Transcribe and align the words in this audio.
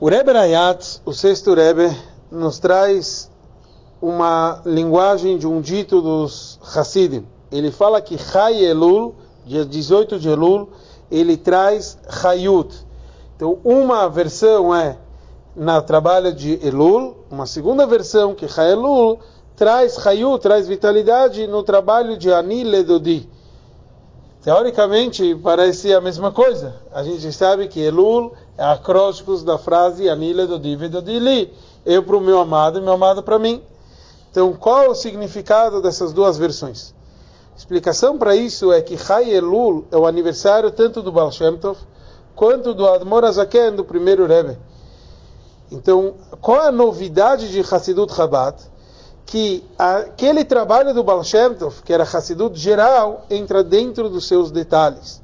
O 0.00 0.08
Rebbe 0.08 0.30
Rayat, 0.30 1.00
o 1.04 1.12
sexto 1.12 1.54
Rebbe, 1.54 1.90
nos 2.30 2.60
traz 2.60 3.28
uma 4.00 4.62
linguagem 4.64 5.36
de 5.36 5.44
um 5.44 5.60
dito 5.60 6.00
dos 6.00 6.56
Hasidim. 6.72 7.26
Ele 7.50 7.72
fala 7.72 8.00
que 8.00 8.16
Chai 8.16 8.64
Elul, 8.64 9.16
dia 9.44 9.64
18 9.64 10.20
de 10.20 10.28
Elul, 10.28 10.68
ele 11.10 11.36
traz 11.36 11.98
Chayut. 12.08 12.72
Então, 13.34 13.58
uma 13.64 14.08
versão 14.08 14.72
é 14.72 14.96
na 15.56 15.82
trabalho 15.82 16.32
de 16.32 16.64
Elul, 16.64 17.16
uma 17.28 17.44
segunda 17.44 17.84
versão, 17.84 18.36
que 18.36 18.46
Chai 18.46 18.70
Elul, 18.70 19.18
traz 19.56 19.94
Chayut, 19.94 20.40
traz 20.40 20.68
vitalidade 20.68 21.44
no 21.48 21.64
trabalho 21.64 22.16
de 22.16 22.32
Ani 22.32 22.62
Ledodi. 22.62 23.28
Teoricamente, 24.48 25.34
parece 25.34 25.92
a 25.92 26.00
mesma 26.00 26.32
coisa. 26.32 26.74
A 26.90 27.02
gente 27.02 27.30
sabe 27.34 27.68
que 27.68 27.80
Elul 27.80 28.32
é 28.56 28.64
acrósticos 28.64 29.44
da 29.44 29.58
frase 29.58 30.08
Anile 30.08 30.46
do 30.46 30.58
Dividodili. 30.58 31.52
Eu 31.84 32.02
para 32.02 32.16
o 32.16 32.20
meu 32.22 32.40
amado 32.40 32.78
e 32.78 32.80
meu 32.80 32.94
amado 32.94 33.22
para 33.22 33.38
mim. 33.38 33.62
Então, 34.30 34.54
qual 34.54 34.88
o 34.88 34.94
significado 34.94 35.82
dessas 35.82 36.14
duas 36.14 36.38
versões? 36.38 36.94
explicação 37.54 38.16
para 38.16 38.34
isso 38.34 38.72
é 38.72 38.80
que 38.80 38.96
Chai 38.96 39.28
Elul 39.28 39.84
é 39.92 39.98
o 39.98 40.06
aniversário 40.06 40.70
tanto 40.70 41.02
do 41.02 41.12
Baal 41.12 41.30
Shem 41.30 41.58
Tov 41.58 41.76
quanto 42.34 42.72
do 42.72 42.88
Admor 42.88 43.24
Azaken, 43.24 43.76
do 43.76 43.84
primeiro 43.84 44.24
Rebbe. 44.24 44.56
Então, 45.70 46.14
qual 46.40 46.62
a 46.62 46.72
novidade 46.72 47.50
de 47.50 47.60
Hassidut 47.60 48.14
Chabad? 48.14 48.56
Que 49.28 49.62
aquele 49.78 50.42
trabalho 50.42 50.94
do 50.94 51.04
Baal 51.04 51.22
Shem 51.22 51.52
Tov, 51.52 51.82
que 51.82 51.92
era 51.92 52.02
Hassidut 52.02 52.58
geral, 52.58 53.26
entra 53.28 53.62
dentro 53.62 54.08
dos 54.08 54.26
seus 54.26 54.50
detalhes. 54.50 55.20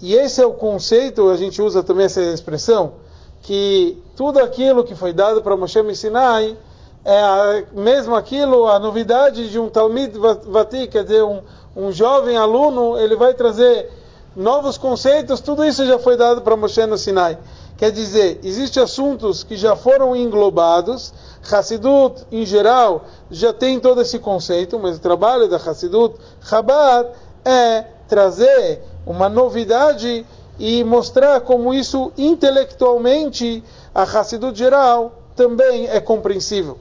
E 0.00 0.14
esse 0.14 0.42
é 0.42 0.46
o 0.46 0.54
conceito, 0.54 1.30
a 1.30 1.36
gente 1.36 1.62
usa 1.62 1.80
também 1.84 2.06
essa 2.06 2.20
expressão, 2.20 2.94
que 3.42 4.02
tudo 4.16 4.40
aquilo 4.40 4.82
que 4.82 4.96
foi 4.96 5.12
dado 5.12 5.42
para 5.42 5.56
Moshe 5.56 5.78
Sinai 5.94 6.56
é 7.04 7.20
a, 7.20 7.62
mesmo 7.72 8.16
aquilo, 8.16 8.66
a 8.66 8.80
novidade 8.80 9.48
de 9.48 9.58
um 9.58 9.68
Talmid 9.68 10.18
Vati, 10.18 10.88
quer 10.88 11.04
dizer, 11.04 11.22
um, 11.22 11.42
um 11.76 11.92
jovem 11.92 12.36
aluno, 12.36 12.98
ele 12.98 13.14
vai 13.14 13.32
trazer 13.32 13.88
novos 14.34 14.76
conceitos, 14.76 15.40
tudo 15.40 15.64
isso 15.64 15.86
já 15.86 16.00
foi 16.00 16.16
dado 16.16 16.42
para 16.42 16.56
Moshe 16.56 16.84
no 16.84 16.98
Sinai. 16.98 17.38
Quer 17.80 17.92
dizer, 17.92 18.40
existem 18.44 18.82
assuntos 18.82 19.42
que 19.42 19.56
já 19.56 19.74
foram 19.74 20.14
englobados, 20.14 21.14
Hassidut, 21.50 22.26
em 22.30 22.44
geral, 22.44 23.06
já 23.30 23.54
tem 23.54 23.80
todo 23.80 24.02
esse 24.02 24.18
conceito, 24.18 24.78
mas 24.78 24.98
o 24.98 25.00
trabalho 25.00 25.48
da 25.48 25.56
Hassidut 25.56 26.14
Chabad 26.42 27.08
é 27.42 27.86
trazer 28.06 28.82
uma 29.06 29.30
novidade 29.30 30.26
e 30.58 30.84
mostrar 30.84 31.40
como 31.40 31.72
isso 31.72 32.12
intelectualmente 32.18 33.64
a 33.94 34.02
Hassidut 34.02 34.58
geral 34.58 35.14
também 35.34 35.88
é 35.88 36.00
compreensível. 36.00 36.76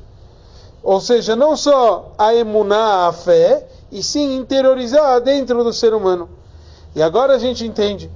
Ou 0.83 0.99
seja, 0.99 1.33
não 1.33 1.55
só 1.55 2.11
a 2.17 2.35
emuná, 2.35 3.07
a 3.07 3.13
fé, 3.13 3.65
e 3.89 4.03
sim 4.03 4.35
interiorizar 4.35 5.21
dentro 5.21 5.63
do 5.63 5.71
ser 5.71 5.93
humano. 5.93 6.29
E 6.93 7.01
agora 7.01 7.35
a 7.35 7.39
gente 7.39 7.65
entende 7.65 8.11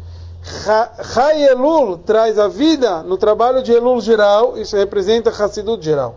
Chai 1.14 1.42
Elul 1.44 1.98
traz 2.00 2.38
a 2.38 2.48
vida 2.48 3.02
no 3.04 3.18
trabalho 3.18 3.64
de 3.64 3.72
Elul 3.72 4.02
geral, 4.02 4.58
isso 4.58 4.76
representa 4.76 5.30
Hassidut 5.30 5.84
geral. 5.84 6.16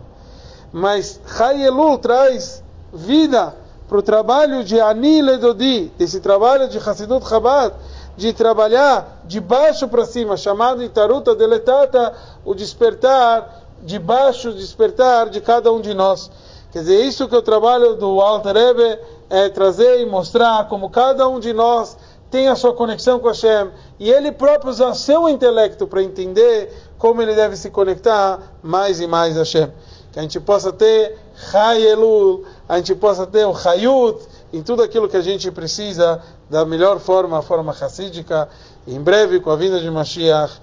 Mas 0.71 1.19
Chai 1.37 1.63
Elul 1.63 1.97
traz 1.97 2.61
vida 2.91 3.55
para 3.87 3.97
o 3.97 4.01
trabalho 4.01 4.65
de 4.65 4.79
Ani 4.81 5.21
Ledodi, 5.21 5.93
desse 5.97 6.19
trabalho 6.19 6.67
de 6.67 6.77
Hassidut 6.77 7.27
Chabad, 7.27 7.73
de 8.17 8.33
trabalhar 8.33 9.21
de 9.23 9.39
baixo 9.39 9.87
para 9.87 10.05
cima, 10.05 10.35
chamado 10.35 10.83
Itaruta 10.83 11.33
Deletata, 11.33 12.13
o 12.43 12.53
despertar, 12.53 13.63
de 13.83 13.97
baixo 13.97 14.51
despertar 14.51 15.29
de 15.29 15.39
cada 15.39 15.71
um 15.71 15.79
de 15.79 15.93
nós. 15.93 16.29
Quer 16.71 16.79
dizer, 16.79 17.05
isso 17.05 17.29
que 17.29 17.35
o 17.35 17.41
trabalho 17.41 17.95
do 17.95 18.19
Alter 18.19 18.53
Rebbe 18.53 18.99
é 19.29 19.47
trazer 19.49 20.01
e 20.01 20.05
mostrar 20.05 20.67
como 20.67 20.89
cada 20.89 21.27
um 21.29 21.39
de 21.39 21.53
nós 21.53 21.95
tem 22.29 22.47
a 22.47 22.55
sua 22.55 22.73
conexão 22.73 23.19
com 23.19 23.27
Hashem 23.27 23.69
e 23.99 24.09
ele 24.09 24.31
próprio 24.31 24.69
usa 24.69 24.93
seu 24.93 25.29
intelecto 25.29 25.87
para 25.87 26.03
entender 26.03 26.73
como 26.97 27.21
ele 27.21 27.33
deve 27.33 27.55
se 27.55 27.69
conectar 27.69 28.39
mais 28.61 28.99
e 28.99 29.07
mais 29.07 29.35
a 29.37 29.39
Hashem. 29.39 29.71
Que 30.11 30.19
a 30.19 30.21
gente 30.21 30.39
possa 30.39 30.73
ter 30.73 31.17
Chai 31.51 31.81
Elul, 31.83 32.43
a 32.67 32.77
gente 32.77 32.95
possa 32.95 33.25
ter 33.27 33.45
o 33.45 33.55
Chayut, 33.55 34.19
em 34.51 34.63
tudo 34.63 34.81
aquilo 34.81 35.07
que 35.07 35.17
a 35.17 35.21
gente 35.21 35.51
precisa 35.51 36.21
da 36.49 36.65
melhor 36.65 36.99
forma, 36.99 37.37
a 37.37 37.41
forma 37.41 37.71
racídica, 37.71 38.49
em 38.87 38.99
breve 38.99 39.39
com 39.39 39.51
a 39.51 39.55
vinda 39.55 39.79
de 39.79 39.89
Mashiach, 39.89 40.59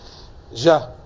já. 0.52 0.94